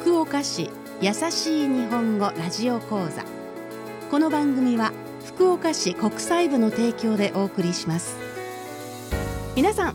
[0.00, 3.24] 福岡市優しい日本語ラジオ講座。
[4.10, 4.90] この番組は
[5.26, 8.16] 福岡市国際部の提供でお送りします。
[9.54, 9.94] 皆さん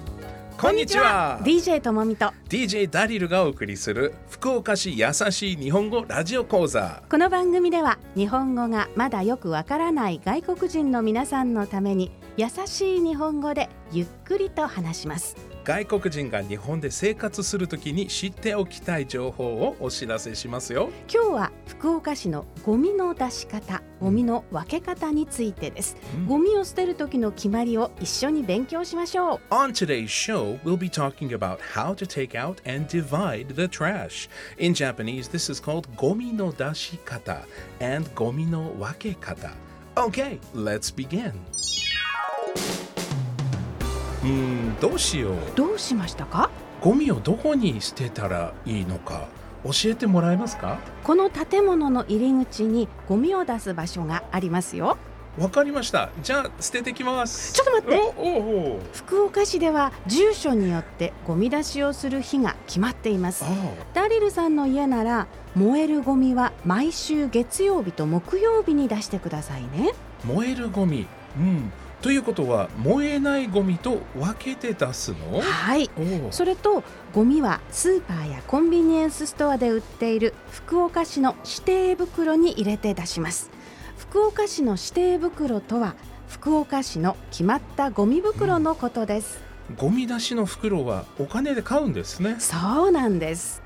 [0.58, 1.40] こんにちは。
[1.44, 1.94] DJ と。
[1.94, 7.02] もみと DJ ダリルがお送りする福岡市優しい日本語ラジオ講座。
[7.10, 15.36] この番組では日本語がまだよくわからない外国人の皆さんのために優しい日本語でゆっくりと話します
[15.68, 34.30] 外国人が日本で生活するときに知っておきたい情報をお知らせしますよ今日は福岡市のゴミの出し方ゴミの分け方についてです、うんゴミを捨てる時の決まりを一緒に勉強しましょう On today's show, we'll be talking about how to take out and divide the trash.
[34.58, 37.44] In Japanese, this is called gomi no dashikata
[37.82, 39.52] and gomi no wakekata.
[39.98, 41.34] Okay, let's begin.
[44.28, 45.36] うーん、どうしよう。
[45.56, 46.50] どうしましたか？
[46.82, 49.28] ゴミをどこに捨てたらいいのか
[49.64, 50.80] 教えてもらえますか？
[51.04, 54.98] この建物の入り口にゴミを出す場所がありますよ
[55.38, 56.10] わかりました。
[56.24, 57.54] じゃあ捨ててきます。
[57.54, 63.48] ちょっと待って福岡市では住所によってゴミ出しをする日が決まっていますあ
[63.94, 69.94] ダリルさんの家なら燃えるゴミは毎週月曜日と木曜日に出してくださいね
[70.26, 71.06] 燃えるゴミ。
[71.38, 71.72] うん。
[72.02, 75.42] ということは燃えないゴミと分けて出すの？
[75.42, 75.90] はい。
[76.32, 83.50] それとゴミはスーパーやコンビニエンスストアで売っている福岡市の指定袋に入れて出します。
[83.98, 85.96] 福岡市の指定袋とは
[86.30, 89.40] 福岡市の決まったゴミ袋のことです、
[89.76, 92.36] ゴミ出しの袋はお金で買うんですね。
[92.40, 93.62] そうなんです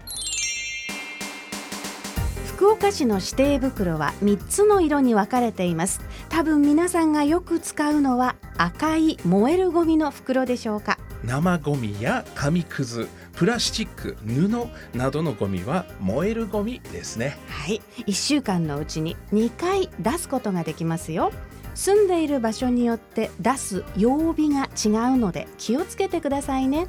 [2.62, 6.00] 福岡市の指定袋は3つの色に分かれています。
[6.30, 11.00] 多分皆さんがよく使うのは赤い燃えるゴミの袋でしょうか。
[11.24, 14.48] 生ゴミや紙くず、プラスチック、布
[14.96, 17.40] などのゴミは燃えるゴミですね。
[17.48, 17.82] はい。
[18.06, 21.32] 1週間のうちに2回出すことができますよ。
[21.74, 26.88] 住んでいる場所によって出す曜日が違うので気をつけてくださいね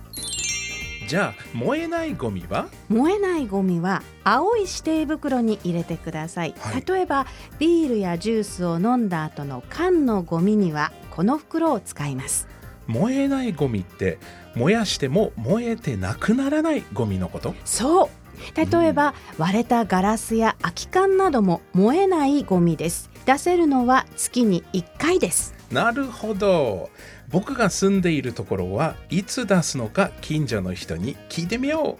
[1.12, 2.68] じゃあ燃えないゴミは？
[2.88, 6.82] 燃えないゴミは青い指定袋に入れてください、はい。
[6.86, 7.26] 例えば
[7.58, 12.48] ビールやジュースを飲んだ後の缶のゴミにはこの袋を使います。
[12.86, 14.18] 燃えないゴミって
[14.54, 17.54] 燃やしても燃えてなくならないゴミのこと？
[17.66, 18.08] そう。
[18.56, 23.10] 例えば、割れたガラスや空き缶なども燃えないゴミです。
[23.26, 25.54] 出せるのは月に1回です。
[25.70, 26.90] なるほど
[27.32, 31.98] 僕が住んでいるところはいつ出すのか近所の人に聞いてみよ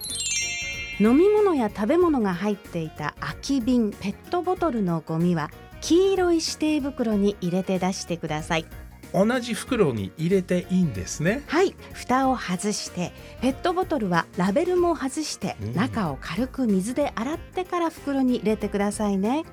[1.00, 5.50] 飲み物や食べ物が入っていた空き瓶ペットボトルのゴミは
[5.80, 8.66] 黄色い指定袋に入れて出してください。
[9.14, 11.42] う同じ袋に入れていいんですね。
[11.46, 15.74] はい蓋を外してペットボトルはラベルも外してうん。
[15.74, 19.44] 中を軽く水で洗ってから袋に入れてくださいね。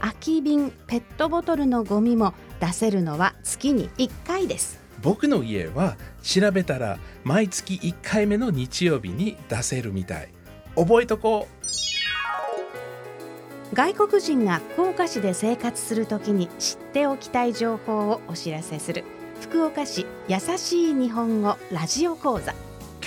[0.00, 10.28] 空き瓶ペットボトルのゴミも出せるのは月に1回です僕の家は調べたら毎月1回目の日曜日に出せるみたい。
[10.74, 11.48] 覚えとこ
[13.74, 19.04] 外国人が福岡市で生活するときに知っておきたい情報をお知らせする。
[19.40, 22.52] 福岡市優しい日本語ラジオ講座。
[22.52, 22.54] う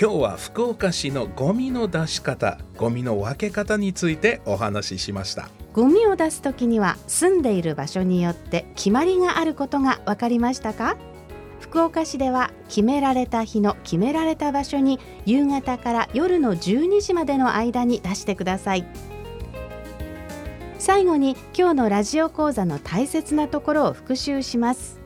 [0.00, 5.50] 今日は福岡市のゴミの出し方ゴミの分け方についてお話ししました。
[5.72, 10.96] ゴミを出すときには住んでいる場所によって決まりがあることが分かりましたか？
[11.72, 18.84] 福岡市では決められた日の決められた場所に夕方から夜の12時までの間に出してください。
[20.78, 25.00] 最後に今日のラジオ講座の大切なところを復習します。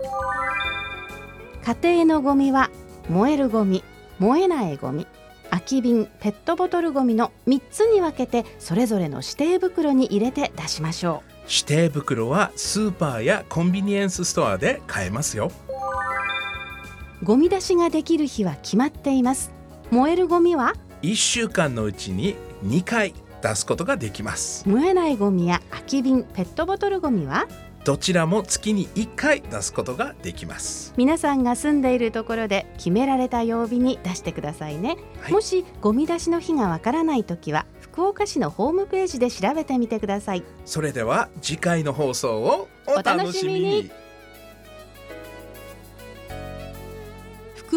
[1.65, 2.73] 家庭のゴミは
[3.09, 3.85] 燃えるゴミ
[4.19, 5.07] 燃えないゴミ
[5.51, 11.31] 空き瓶ペットボトルゴミの3つに分けてそれぞれの指定袋に入れて出しましょう。
[11.49, 15.53] 指定袋はスーパーやコンビニエンスストアで買えますよ。
[17.27, 19.51] ゴミ出しができる日は決まっています。
[19.91, 24.69] 燃えるゴミは？1週間のうちに2回出すことができます。
[24.69, 27.49] 燃えないゴミや空き瓶ペットボトルゴミは？
[27.83, 30.95] どちらも月に1回出すことができます。
[30.97, 35.33] 皆さんが住んでいるところで決められた曜日に出してくださいね、はい。
[35.33, 40.45] もしゴミ出しの日がわからないときは福岡市のホームページで調べてみてください。
[40.65, 43.91] それでは次回の放送をお楽しみに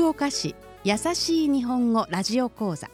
[0.10, 2.90] 岡市優しい日本語ラジオ講座。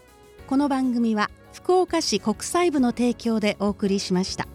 [0.48, 4.50] この番組は福岡市国際部の提供でお送りしました。